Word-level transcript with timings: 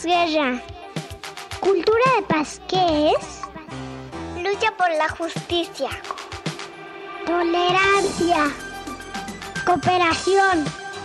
posguerra. 0.00 0.62
Cultura 1.60 2.04
de 2.16 2.22
paz, 2.22 2.60
¿qué 2.68 3.10
es? 3.10 3.40
Lucha 4.42 4.72
por 4.76 4.90
la 4.92 5.08
justicia. 5.10 5.90
Tolerancia. 7.26 8.50
Cooperación. 9.66 10.64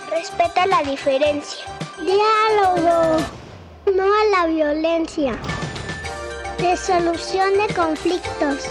Respeta 0.09 0.65
la 0.67 0.81
diferencia. 0.83 1.65
Diálogo. 1.99 3.17
No 3.93 4.03
a 4.03 4.25
la 4.31 4.47
violencia. 4.47 5.33
Resolución 6.59 7.53
de 7.57 7.73
conflictos. 7.73 8.63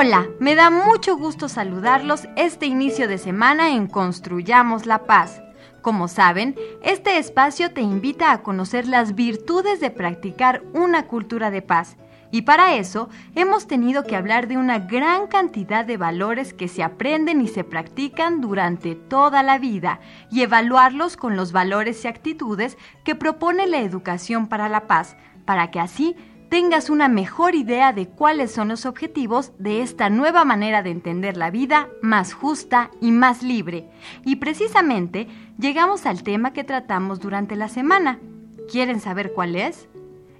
Hola, 0.00 0.28
me 0.38 0.54
da 0.54 0.70
mucho 0.70 1.16
gusto 1.16 1.48
saludarlos 1.48 2.28
este 2.36 2.66
inicio 2.66 3.08
de 3.08 3.18
semana 3.18 3.74
en 3.74 3.88
Construyamos 3.88 4.86
la 4.86 5.06
Paz. 5.06 5.42
Como 5.82 6.06
saben, 6.06 6.54
este 6.84 7.18
espacio 7.18 7.72
te 7.72 7.80
invita 7.80 8.30
a 8.30 8.44
conocer 8.44 8.86
las 8.86 9.16
virtudes 9.16 9.80
de 9.80 9.90
practicar 9.90 10.62
una 10.72 11.08
cultura 11.08 11.50
de 11.50 11.62
paz. 11.62 11.96
Y 12.30 12.42
para 12.42 12.76
eso 12.76 13.08
hemos 13.34 13.66
tenido 13.66 14.04
que 14.04 14.14
hablar 14.14 14.46
de 14.46 14.56
una 14.56 14.78
gran 14.78 15.26
cantidad 15.26 15.84
de 15.84 15.96
valores 15.96 16.54
que 16.54 16.68
se 16.68 16.84
aprenden 16.84 17.40
y 17.40 17.48
se 17.48 17.64
practican 17.64 18.40
durante 18.40 18.94
toda 18.94 19.42
la 19.42 19.58
vida 19.58 19.98
y 20.30 20.42
evaluarlos 20.42 21.16
con 21.16 21.34
los 21.34 21.50
valores 21.50 22.04
y 22.04 22.06
actitudes 22.06 22.78
que 23.02 23.16
propone 23.16 23.66
la 23.66 23.80
educación 23.80 24.46
para 24.46 24.68
la 24.68 24.86
paz, 24.86 25.16
para 25.44 25.72
que 25.72 25.80
así 25.80 26.14
tengas 26.48 26.90
una 26.90 27.08
mejor 27.08 27.54
idea 27.54 27.92
de 27.92 28.08
cuáles 28.08 28.52
son 28.52 28.68
los 28.68 28.86
objetivos 28.86 29.52
de 29.58 29.82
esta 29.82 30.10
nueva 30.10 30.44
manera 30.44 30.82
de 30.82 30.90
entender 30.90 31.36
la 31.36 31.50
vida 31.50 31.88
más 32.02 32.32
justa 32.32 32.90
y 33.00 33.12
más 33.12 33.42
libre. 33.42 33.88
Y 34.24 34.36
precisamente 34.36 35.28
llegamos 35.58 36.06
al 36.06 36.22
tema 36.22 36.52
que 36.52 36.64
tratamos 36.64 37.20
durante 37.20 37.56
la 37.56 37.68
semana. 37.68 38.18
¿Quieren 38.70 39.00
saber 39.00 39.32
cuál 39.32 39.56
es? 39.56 39.88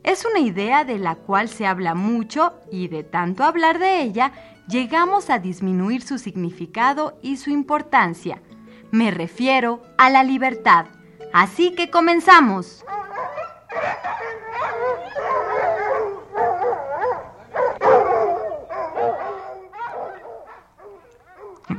Es 0.02 0.24
una 0.24 0.40
idea 0.40 0.84
de 0.84 0.98
la 0.98 1.16
cual 1.16 1.48
se 1.48 1.66
habla 1.66 1.94
mucho 1.94 2.54
y 2.70 2.88
de 2.88 3.02
tanto 3.04 3.44
hablar 3.44 3.78
de 3.78 4.02
ella, 4.02 4.32
llegamos 4.68 5.28
a 5.28 5.38
disminuir 5.38 6.02
su 6.02 6.18
significado 6.18 7.18
y 7.22 7.36
su 7.36 7.50
importancia. 7.50 8.40
Me 8.90 9.10
refiero 9.10 9.82
a 9.98 10.08
la 10.08 10.22
libertad. 10.22 10.86
Así 11.32 11.74
que 11.74 11.90
comenzamos. 11.90 12.84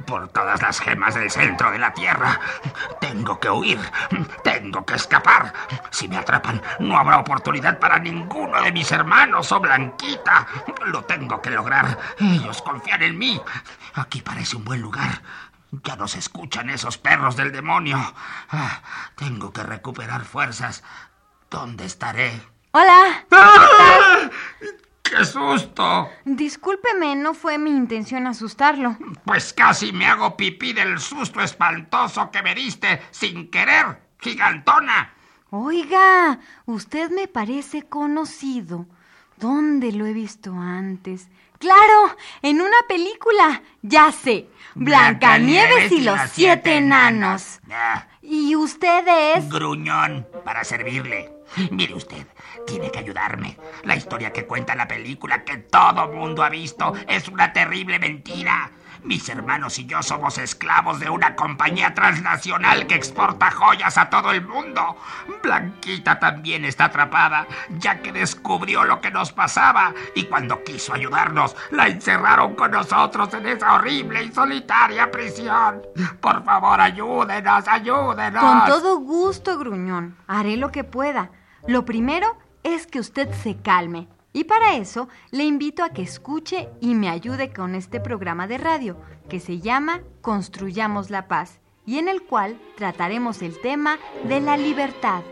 Por 0.09 0.27
todas 0.29 0.59
las 0.63 0.81
gemas 0.81 1.13
del 1.13 1.29
centro 1.29 1.69
de 1.69 1.77
la 1.77 1.93
Tierra. 1.93 2.39
Tengo 2.99 3.39
que 3.39 3.49
huir, 3.49 3.79
tengo 4.43 4.83
que 4.83 4.95
escapar. 4.95 5.53
Si 5.91 6.07
me 6.07 6.17
atrapan, 6.17 6.59
no 6.79 6.97
habrá 6.97 7.19
oportunidad 7.19 7.77
para 7.77 7.99
ninguno 7.99 8.59
de 8.59 8.71
mis 8.71 8.91
hermanos 8.91 9.51
o 9.51 9.59
Blanquita. 9.59 10.47
Lo 10.87 11.03
tengo 11.03 11.39
que 11.39 11.51
lograr. 11.51 11.95
Ellos 12.17 12.59
confían 12.63 13.03
en 13.03 13.19
mí. 13.19 13.39
Aquí 13.93 14.21
parece 14.21 14.55
un 14.55 14.65
buen 14.65 14.81
lugar. 14.81 15.21
Ya 15.83 15.95
no 15.95 16.07
se 16.07 16.17
escuchan 16.17 16.71
esos 16.71 16.97
perros 16.97 17.35
del 17.35 17.51
demonio. 17.51 17.99
Ah, 18.49 18.81
tengo 19.15 19.53
que 19.53 19.61
recuperar 19.61 20.25
fuerzas. 20.25 20.83
¿Dónde 21.51 21.85
estaré? 21.85 22.41
Hola. 22.71 23.25
¡Ah! 23.31 24.28
¡Qué 25.09 25.25
susto! 25.25 26.09
Discúlpeme, 26.25 27.15
no 27.15 27.33
fue 27.33 27.57
mi 27.57 27.71
intención 27.71 28.27
asustarlo. 28.27 28.97
Pues 29.25 29.53
casi 29.53 29.91
me 29.91 30.05
hago 30.05 30.37
pipí 30.37 30.73
del 30.73 30.99
susto 30.99 31.41
espantoso 31.41 32.29
que 32.31 32.41
me 32.43 32.53
diste 32.53 33.01
sin 33.11 33.49
querer, 33.49 34.01
gigantona. 34.19 35.13
Oiga, 35.49 36.39
usted 36.65 37.09
me 37.09 37.27
parece 37.27 37.83
conocido. 37.83 38.85
¿Dónde 39.37 39.91
lo 39.93 40.05
he 40.05 40.13
visto 40.13 40.53
antes? 40.53 41.27
Claro, 41.57 42.15
en 42.41 42.61
una 42.61 42.77
película. 42.87 43.61
Ya 43.81 44.11
sé. 44.11 44.47
Blancanieves 44.75 45.91
y 45.91 46.01
los 46.01 46.19
siete 46.31 46.77
enanos. 46.77 47.59
Ah, 47.71 48.05
¿Y 48.21 48.55
usted 48.55 49.05
es? 49.35 49.49
gruñón, 49.49 50.27
para 50.45 50.63
servirle. 50.63 51.38
Mire 51.71 51.93
usted, 51.93 52.25
tiene 52.65 52.91
que 52.91 52.99
ayudarme. 52.99 53.57
La 53.83 53.95
historia 53.95 54.31
que 54.31 54.45
cuenta 54.45 54.75
la 54.75 54.87
película 54.87 55.43
que 55.43 55.57
todo 55.57 56.07
mundo 56.07 56.43
ha 56.43 56.49
visto 56.49 56.93
es 57.07 57.27
una 57.27 57.53
terrible 57.53 57.99
mentira. 57.99 58.71
Mis 59.03 59.29
hermanos 59.29 59.79
y 59.79 59.85
yo 59.85 60.03
somos 60.03 60.37
esclavos 60.37 60.99
de 60.99 61.09
una 61.09 61.33
compañía 61.35 61.93
transnacional 61.93 62.85
que 62.85 62.95
exporta 62.95 63.49
joyas 63.49 63.97
a 63.97 64.09
todo 64.09 64.31
el 64.31 64.45
mundo. 64.45 64.97
Blanquita 65.41 66.19
también 66.19 66.65
está 66.65 66.85
atrapada, 66.85 67.47
ya 67.69 68.01
que 68.01 68.11
descubrió 68.11 68.83
lo 68.83 68.99
que 68.99 69.09
nos 69.09 69.31
pasaba 69.31 69.93
y 70.15 70.25
cuando 70.25 70.63
quiso 70.65 70.93
ayudarnos, 70.93 71.55
la 71.71 71.87
encerraron 71.87 72.55
con 72.55 72.71
nosotros 72.71 73.33
en 73.33 73.47
esa 73.47 73.75
horrible 73.75 74.23
y 74.23 74.33
solitaria 74.33 75.09
prisión. 75.09 75.81
Por 76.19 76.43
favor, 76.43 76.81
ayúdenos, 76.81 77.67
ayúdenos. 77.69 78.43
Con 78.43 78.65
todo 78.65 78.97
gusto, 78.97 79.57
gruñón. 79.57 80.17
Haré 80.27 80.57
lo 80.57 80.73
que 80.73 80.83
pueda. 80.83 81.31
Lo 81.67 81.85
primero 81.85 82.37
es 82.63 82.87
que 82.87 82.99
usted 82.99 83.31
se 83.33 83.57
calme. 83.57 84.07
Y 84.31 84.43
para 84.43 84.75
eso 84.75 85.09
le 85.31 85.43
invito 85.43 85.83
a 85.83 85.89
que 85.89 86.03
escuche 86.03 86.69
y 86.79 86.93
me 86.93 87.09
ayude 87.09 87.51
con 87.51 87.73
este 87.73 87.99
programa 87.99 88.47
de 88.47 88.59
radio 88.59 88.95
que 89.27 89.39
se 89.39 89.59
llama 89.59 90.01
Construyamos 90.21 91.09
la 91.09 91.27
Paz 91.27 91.59
y 91.85 91.97
en 91.97 92.07
el 92.07 92.21
cual 92.21 92.59
trataremos 92.77 93.41
el 93.41 93.59
tema 93.59 93.97
de 94.27 94.39
la 94.39 94.55
libertad. 94.55 95.23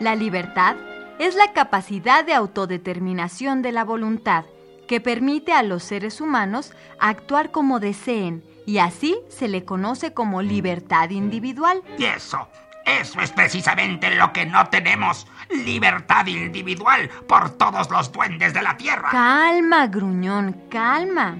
La 0.00 0.14
libertad 0.14 0.76
es 1.18 1.34
la 1.34 1.52
capacidad 1.54 2.24
de 2.24 2.34
autodeterminación 2.34 3.62
de 3.62 3.72
la 3.72 3.84
voluntad 3.84 4.44
que 4.88 5.00
permite 5.00 5.52
a 5.52 5.62
los 5.62 5.84
seres 5.84 6.20
humanos 6.20 6.72
actuar 6.98 7.52
como 7.52 7.78
deseen 7.78 8.42
y 8.66 8.78
así 8.78 9.16
se 9.28 9.46
le 9.46 9.64
conoce 9.64 10.12
como 10.12 10.42
libertad 10.42 11.10
individual. 11.10 11.82
Y 11.96 12.04
eso, 12.04 12.48
eso 12.84 13.20
es 13.20 13.30
precisamente 13.30 14.10
lo 14.16 14.32
que 14.32 14.44
no 14.44 14.66
tenemos. 14.68 15.26
Libertad 15.50 16.26
individual 16.26 17.08
por 17.28 17.50
todos 17.50 17.88
los 17.90 18.10
duendes 18.10 18.52
de 18.52 18.62
la 18.62 18.76
Tierra. 18.76 19.10
Calma, 19.10 19.86
gruñón, 19.86 20.64
calma. 20.68 21.38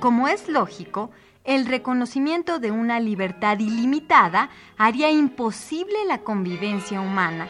Como 0.00 0.28
es 0.28 0.48
lógico, 0.48 1.10
el 1.44 1.66
reconocimiento 1.66 2.58
de 2.58 2.70
una 2.70 3.00
libertad 3.00 3.58
ilimitada 3.58 4.50
haría 4.76 5.10
imposible 5.10 6.04
la 6.06 6.18
convivencia 6.18 7.00
humana, 7.00 7.48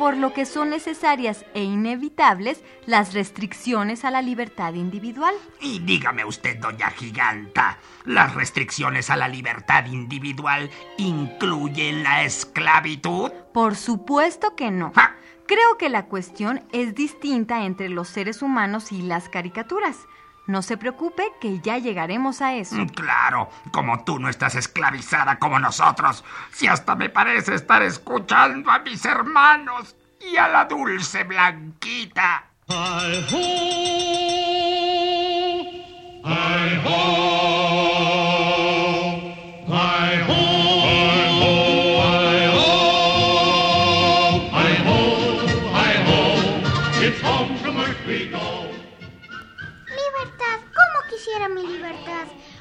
por 0.00 0.16
lo 0.16 0.32
que 0.32 0.46
son 0.46 0.70
necesarias 0.70 1.44
e 1.52 1.62
inevitables 1.62 2.64
las 2.86 3.12
restricciones 3.12 4.06
a 4.06 4.10
la 4.10 4.22
libertad 4.22 4.72
individual. 4.72 5.34
Y 5.60 5.80
dígame 5.80 6.24
usted, 6.24 6.56
doña 6.56 6.88
Giganta, 6.88 7.76
¿las 8.06 8.34
restricciones 8.34 9.10
a 9.10 9.16
la 9.16 9.28
libertad 9.28 9.84
individual 9.84 10.70
incluyen 10.96 12.02
la 12.02 12.24
esclavitud? 12.24 13.30
Por 13.52 13.76
supuesto 13.76 14.56
que 14.56 14.70
no. 14.70 14.90
¡Ja! 14.94 15.16
Creo 15.44 15.76
que 15.76 15.90
la 15.90 16.06
cuestión 16.06 16.62
es 16.72 16.94
distinta 16.94 17.66
entre 17.66 17.90
los 17.90 18.08
seres 18.08 18.40
humanos 18.40 18.92
y 18.92 19.02
las 19.02 19.28
caricaturas. 19.28 20.06
No 20.46 20.62
se 20.62 20.76
preocupe 20.76 21.22
que 21.40 21.60
ya 21.60 21.78
llegaremos 21.78 22.40
a 22.42 22.54
eso. 22.54 22.76
Mm, 22.76 22.88
Claro, 22.88 23.50
como 23.72 24.02
tú 24.04 24.18
no 24.18 24.28
estás 24.28 24.54
esclavizada 24.56 25.38
como 25.38 25.58
nosotros, 25.58 26.24
si 26.52 26.66
hasta 26.66 26.96
me 26.96 27.08
parece 27.08 27.54
estar 27.54 27.82
escuchando 27.82 28.70
a 28.70 28.80
mis 28.80 29.04
hermanos 29.04 29.94
y 30.20 30.36
a 30.36 30.48
la 30.48 30.64
dulce 30.64 31.24
Blanquita. 31.24 32.44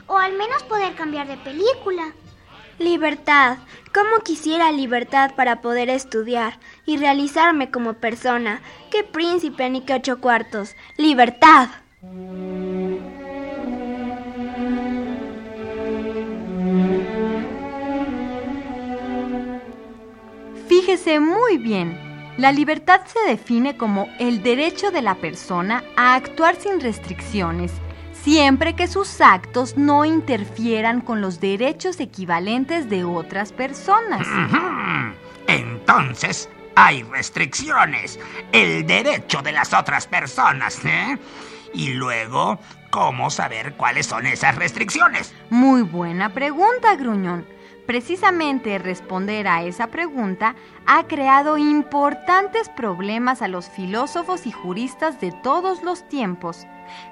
O 0.10 0.18
al 0.18 0.34
menos 0.34 0.64
poder 0.64 0.96
cambiar 0.96 1.28
de 1.28 1.38
película. 1.38 2.14
Libertad. 2.80 3.60
¿Cómo 3.94 4.24
quisiera 4.24 4.72
libertad 4.72 5.36
para 5.36 5.62
poder 5.62 5.90
estudiar 5.90 6.60
y 6.88 6.98
realizarme 6.98 7.70
como 7.70 7.94
persona? 7.94 8.60
¡Qué 8.90 9.04
príncipe 9.04 9.70
ni 9.70 9.82
qué 9.82 9.94
ocho 9.94 10.20
cuartos! 10.20 10.76
¡Libertad! 10.98 11.70
Fíjese 20.68 21.20
muy 21.20 21.60
bien. 21.60 22.10
La 22.40 22.52
libertad 22.52 23.02
se 23.06 23.30
define 23.30 23.78
como 23.78 24.08
el 24.18 24.42
derecho 24.42 24.90
de 24.90 25.04
la 25.04 25.14
persona 25.16 25.84
a 25.96 26.16
actuar 26.16 26.56
sin 26.56 26.80
restricciones, 26.80 27.74
siempre 28.24 28.75
que 28.75 28.88
sus 28.88 29.21
actos 29.21 29.77
no 29.77 30.06
interfieran 30.06 31.01
con 31.01 31.21
los 31.21 31.39
derechos 31.39 32.00
equivalentes 32.00 32.89
de 32.89 33.04
otras 33.04 33.51
personas. 33.51 34.27
Entonces, 35.48 36.50
hay 36.75 37.04
restricciones. 37.04 38.19
El 38.51 38.86
derecho 38.86 39.42
de 39.42 39.51
las 39.51 39.74
otras 39.74 40.07
personas, 40.07 40.83
¿eh? 40.86 41.18
Y 41.74 41.94
luego, 41.94 42.60
¿cómo 42.89 43.30
saber 43.30 43.74
cuáles 43.75 44.07
son 44.07 44.25
esas 44.25 44.56
restricciones? 44.56 45.33
Muy 45.50 45.81
buena 45.81 46.33
pregunta, 46.33 46.95
Gruñón. 46.95 47.45
Precisamente 47.90 48.78
responder 48.78 49.48
a 49.48 49.64
esa 49.64 49.88
pregunta 49.88 50.54
ha 50.86 51.08
creado 51.08 51.58
importantes 51.58 52.70
problemas 52.70 53.42
a 53.42 53.48
los 53.48 53.68
filósofos 53.68 54.46
y 54.46 54.52
juristas 54.52 55.20
de 55.20 55.32
todos 55.32 55.82
los 55.82 56.08
tiempos. 56.08 56.68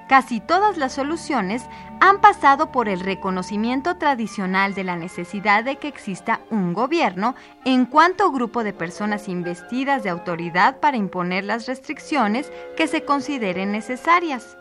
Casi 0.08 0.38
todas 0.38 0.76
las 0.76 0.92
soluciones 0.92 1.64
han 1.98 2.20
pasado 2.20 2.70
por 2.70 2.88
el 2.88 3.00
reconocimiento 3.00 3.96
tradicional 3.96 4.74
de 4.74 4.84
la 4.84 4.94
necesidad 4.94 5.64
de 5.64 5.78
que 5.78 5.88
exista 5.88 6.42
un 6.48 6.74
gobierno 6.74 7.34
en 7.64 7.84
cuanto 7.84 8.30
grupo 8.30 8.62
de 8.62 8.72
personas 8.72 9.26
investidas 9.26 10.04
de 10.04 10.10
autoridad 10.10 10.78
para 10.78 10.96
imponer 10.96 11.42
las 11.42 11.66
restricciones 11.66 12.52
que 12.76 12.86
se 12.86 13.04
consideren 13.04 13.72
necesarias. 13.72 14.56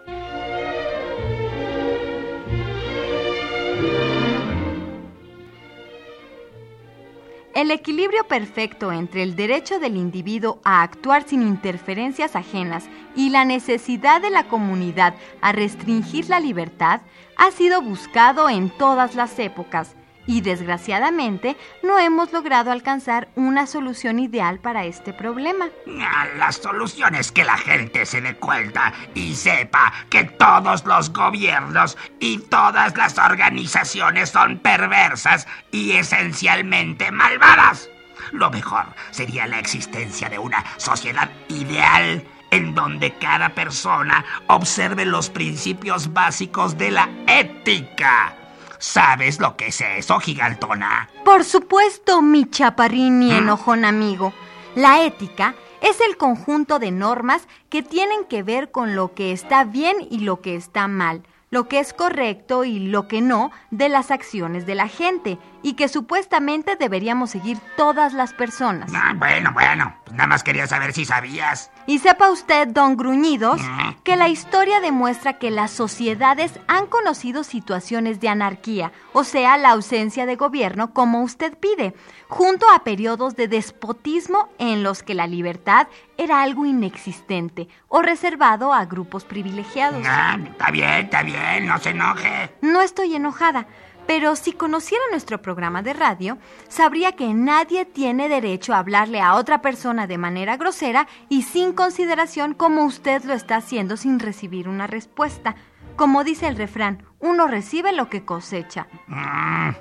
El 7.67 7.71
equilibrio 7.71 8.23
perfecto 8.23 8.93
entre 8.93 9.23
el 9.23 9.35
derecho 9.35 9.77
del 9.77 9.97
individuo 9.97 10.61
a 10.63 10.83
actuar 10.83 11.27
sin 11.27 11.41
interferencias 11.41 12.37
ajenas 12.37 12.85
y 13.13 13.29
la 13.29 13.43
necesidad 13.43 14.21
de 14.21 14.29
la 14.29 14.45
comunidad 14.45 15.15
a 15.41 15.51
restringir 15.51 16.29
la 16.29 16.39
libertad 16.39 17.01
ha 17.35 17.51
sido 17.51 17.81
buscado 17.81 18.47
en 18.47 18.69
todas 18.69 19.15
las 19.15 19.37
épocas 19.37 19.96
y 20.27 20.41
desgraciadamente 20.41 21.57
no 21.81 21.97
hemos 21.97 22.31
logrado 22.31 22.71
alcanzar 22.71 23.29
una 23.35 23.65
solución 23.65 24.19
ideal 24.19 24.59
para 24.59 24.85
este 24.85 25.13
problema. 25.13 25.69
Ah, 26.01 26.27
La 26.37 26.51
solución 26.51 27.15
es 27.15 27.31
que 27.31 27.43
la 27.43 27.57
gente 27.57 28.05
se 28.05 28.21
dé 28.21 28.35
cuenta 28.35 28.93
y 29.15 29.33
sepa 29.33 29.91
que 30.09 30.25
todos 30.25 30.85
los 30.85 31.11
gobiernos 31.11 31.97
y 32.19 32.39
todas 32.39 32.95
las 32.95 33.17
organizaciones 33.17 34.29
son 34.29 34.59
perversas 34.59 35.47
y 35.71 35.93
esencialmente 35.93 37.11
malvadas. 37.11 37.89
Lo 38.33 38.51
mejor 38.51 38.85
sería 39.11 39.47
la 39.47 39.59
existencia 39.59 40.29
de 40.29 40.37
una 40.37 40.63
sociedad 40.77 41.29
ideal 41.47 42.23
en 42.51 42.75
donde 42.75 43.13
cada 43.13 43.49
persona 43.49 44.25
observe 44.47 45.05
los 45.05 45.29
principios 45.29 46.13
básicos 46.13 46.77
de 46.77 46.91
la 46.91 47.09
ética. 47.27 48.35
¿Sabes 48.79 49.39
lo 49.39 49.57
que 49.57 49.67
es 49.67 49.81
eso, 49.81 50.19
gigantona? 50.19 51.09
Por 51.25 51.43
supuesto, 51.43 52.21
mi 52.21 52.49
chaparrín 52.49 53.23
y 53.23 53.31
enojón 53.31 53.85
amigo. 53.85 54.33
La 54.75 55.03
ética 55.03 55.55
es 55.81 55.99
el 56.01 56.17
conjunto 56.17 56.79
de 56.79 56.91
normas 56.91 57.47
que 57.69 57.83
tienen 57.83 58.25
que 58.25 58.43
ver 58.43 58.71
con 58.71 58.95
lo 58.95 59.13
que 59.13 59.31
está 59.31 59.63
bien 59.63 59.97
y 60.09 60.19
lo 60.19 60.41
que 60.41 60.55
está 60.55 60.87
mal, 60.87 61.23
lo 61.49 61.67
que 61.67 61.79
es 61.79 61.93
correcto 61.93 62.65
y 62.65 62.79
lo 62.79 63.07
que 63.07 63.21
no 63.21 63.51
de 63.71 63.89
las 63.89 64.11
acciones 64.11 64.65
de 64.65 64.75
la 64.75 64.87
gente 64.87 65.37
y 65.63 65.73
que 65.73 65.87
supuestamente 65.87 66.75
deberíamos 66.75 67.31
seguir 67.31 67.57
todas 67.75 68.13
las 68.13 68.33
personas. 68.33 68.91
Ah, 68.93 69.13
bueno, 69.15 69.51
bueno, 69.53 69.95
pues 70.03 70.15
nada 70.15 70.27
más 70.27 70.43
quería 70.43 70.67
saber 70.67 70.93
si 70.93 71.05
sabías. 71.05 71.71
Y 71.87 71.99
sepa 71.99 72.29
usted, 72.29 72.67
don 72.67 72.97
Gruñidos, 72.97 73.61
que 74.03 74.15
la 74.15 74.29
historia 74.29 74.79
demuestra 74.81 75.39
que 75.39 75.51
las 75.51 75.71
sociedades 75.71 76.59
han 76.67 76.87
conocido 76.87 77.43
situaciones 77.43 78.19
de 78.19 78.29
anarquía, 78.29 78.91
o 79.13 79.23
sea, 79.23 79.57
la 79.57 79.71
ausencia 79.71 80.25
de 80.25 80.35
gobierno 80.35 80.93
como 80.93 81.21
usted 81.21 81.57
pide, 81.57 81.93
junto 82.27 82.65
a 82.69 82.83
periodos 82.83 83.35
de 83.35 83.47
despotismo 83.47 84.49
en 84.59 84.83
los 84.83 85.01
que 85.01 85.15
la 85.15 85.27
libertad 85.27 85.87
era 86.17 86.41
algo 86.41 86.65
inexistente 86.65 87.67
o 87.87 88.01
reservado 88.01 88.73
a 88.73 88.85
grupos 88.85 89.23
privilegiados. 89.23 90.03
Ah, 90.07 90.37
está 90.43 90.71
bien, 90.71 91.05
está 91.05 91.23
bien, 91.23 91.65
no 91.67 91.77
se 91.77 91.89
enoje. 91.91 92.51
No 92.61 92.81
estoy 92.81 93.15
enojada, 93.15 93.67
pero 94.07 94.35
si 94.37 94.53
conociera 94.53 95.03
nuestro 95.11 95.41
programa 95.41 95.81
de 95.81 95.93
radio, 95.93 96.37
sabría 96.69 97.11
que 97.11 97.33
nadie 97.33 97.85
tiene 97.85 98.29
derecho 98.29 98.73
a 98.73 98.79
hablarle 98.79 99.19
a 99.19 99.35
otra 99.35 99.61
persona 99.61 100.07
de 100.07 100.17
manera 100.17 100.55
grosera 100.55 101.07
y 101.29 101.43
sin 101.43 101.73
consideración 101.73 102.53
como 102.53 102.85
usted 102.85 103.23
lo 103.25 103.33
está 103.33 103.57
haciendo 103.57 103.97
sin 103.97 104.19
recibir 104.19 104.69
una 104.69 104.87
respuesta. 104.87 105.55
Como 105.97 106.23
dice 106.23 106.47
el 106.47 106.55
refrán, 106.55 107.03
uno 107.19 107.47
recibe 107.47 107.91
lo 107.91 108.09
que 108.09 108.23
cosecha. 108.23 108.87
Mm, 109.07 109.71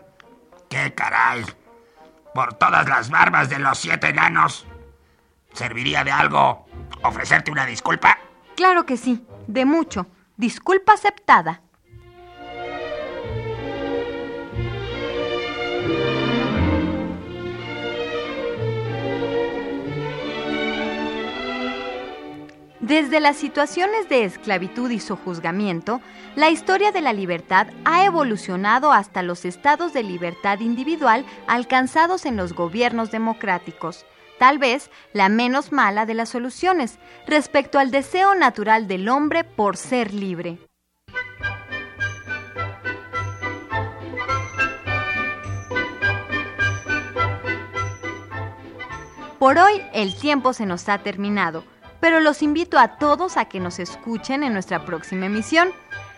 ¡Qué 0.69 0.93
caray! 0.95 1.45
Por 2.35 2.55
todas 2.55 2.89
las 2.89 3.11
barbas 3.11 3.49
de 3.49 3.61
los 3.61 3.79
siete 3.79 4.09
enanos. 4.09 4.67
¿Serviría 5.57 6.05
de 6.05 6.13
algo 6.13 6.67
ofrecerte 7.03 7.51
una 7.51 7.65
disculpa? 7.65 8.19
Claro 8.57 8.85
que 8.85 8.99
sí, 8.99 9.27
de 9.47 9.65
mucho. 9.65 10.07
Disculpa 10.37 10.93
aceptada. 10.93 11.63
Desde 22.81 23.19
las 23.19 23.37
situaciones 23.37 24.11
de 24.11 24.25
esclavitud 24.25 24.91
y 24.91 25.01
sojuzgamiento, 25.01 26.03
la 26.35 26.51
historia 26.51 26.93
de 26.93 27.01
la 27.01 27.15
libertad 27.15 27.69
ha 27.87 28.05
evolucionado 28.05 28.93
hasta 28.93 29.23
los 29.23 29.47
estados 29.47 29.95
de 29.95 30.03
libertad 30.03 30.61
individual 30.61 31.25
alcanzados 31.47 32.27
en 32.27 32.37
los 32.37 32.53
gobiernos 32.53 33.11
democráticos, 33.11 34.05
tal 34.39 34.59
vez 34.59 34.91
la 35.13 35.29
menos 35.29 35.73
mala 35.73 36.07
de 36.07 36.15
las 36.15 36.29
soluciones 36.29 36.99
respecto 37.27 37.79
al 37.79 37.91
deseo 37.91 38.35
natural 38.35 38.89
del 38.89 39.09
hombre 39.09 39.45
por 39.45 39.77
ser 39.77 40.13
libre. 40.13 40.59
Por 49.39 49.59
hoy 49.59 49.83
el 49.93 50.17
tiempo 50.17 50.53
se 50.55 50.65
nos 50.65 50.89
ha 50.89 50.99
terminado, 50.99 51.63
pero 52.01 52.21
los 52.21 52.43
invito 52.43 52.79
a 52.79 52.97
todos 52.97 53.37
a 53.37 53.45
que 53.45 53.61
nos 53.61 53.79
escuchen 53.79 54.43
en 54.43 54.53
nuestra 54.53 54.85
próxima 54.85 55.27
emisión. 55.27 55.69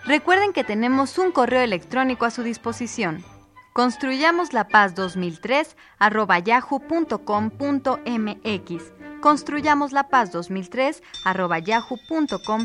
Recuerden 0.05 0.53
que 0.53 0.65
tenemos 0.65 1.19
un 1.19 1.33
correo 1.33 1.61
electrónico 1.61 2.25
a 2.25 2.31
su 2.31 2.43
disposición. 2.43 3.25
Construyamos 3.73 4.53
la 4.53 4.69
paz 4.69 4.95
2003 4.95 5.77
arroba 5.99 6.39
yahoo.com.mx. 6.39 7.23
Construyamos 9.21 9.93
la 9.93 10.09
paz 10.09 10.33
2003 10.33 11.03
arroba 11.25 11.59
yahoo.com.mx. 11.59 12.65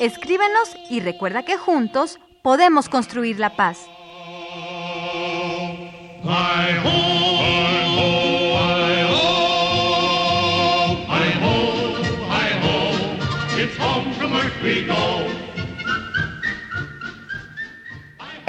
Escríbenos 0.00 0.76
y 0.90 1.00
recuerda 1.00 1.44
que 1.44 1.56
juntos 1.56 2.18
podemos 2.42 2.88
construir 2.88 3.38
la 3.38 3.56
paz. 3.56 3.88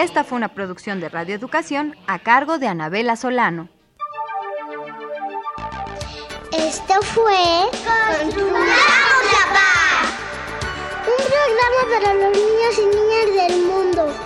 Esta 0.06 0.24
fue 0.24 0.38
una 0.38 0.50
producción 0.50 1.00
de 1.00 1.10
Radio 1.10 1.34
Educación 1.34 1.96
a 2.06 2.20
cargo 2.20 2.60
de 2.60 2.68
Anabela 2.68 3.16
Solano. 3.16 3.70
Esto 6.52 7.02
fue 7.02 7.34
Construyamos 8.22 8.68
la 9.34 9.46
Paz. 9.56 10.14
Un 11.08 11.26
programa 11.26 11.82
para 11.92 12.14
los 12.14 12.38
niños 12.38 12.78
y 12.78 12.86
niñas 12.86 13.50
del 13.50 13.62
mundo. 13.66 14.25